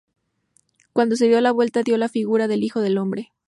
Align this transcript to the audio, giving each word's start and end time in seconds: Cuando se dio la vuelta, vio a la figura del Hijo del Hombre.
Cuando 0.93 1.15
se 1.15 1.27
dio 1.27 1.39
la 1.41 1.51
vuelta, 1.51 1.83
vio 1.83 1.93
a 1.93 1.97
la 1.99 2.09
figura 2.09 2.47
del 2.47 2.63
Hijo 2.63 2.79
del 2.81 2.97
Hombre. 2.97 3.31